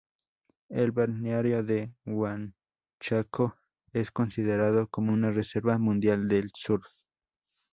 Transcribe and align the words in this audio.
El 0.69 0.91
balneario 0.93 1.61
de 1.61 1.93
Huanchaco 2.07 3.59
es 3.93 4.09
considerado 4.09 4.87
como 4.89 5.13
una 5.13 5.29
reserva 5.29 5.77
mundial 5.77 6.27
del 6.27 6.49
surf. 6.55 6.83